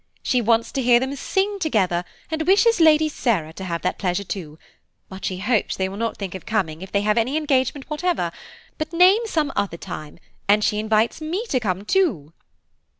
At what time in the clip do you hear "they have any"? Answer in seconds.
6.91-7.37